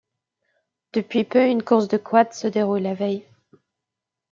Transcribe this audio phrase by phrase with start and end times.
[0.93, 3.23] Depuis peu, une course de quads se déroule la veille.